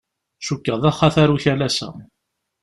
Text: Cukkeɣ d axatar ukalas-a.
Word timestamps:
Cukkeɣ 0.45 0.75
d 0.81 0.83
axatar 0.89 1.29
ukalas-a. 1.35 1.89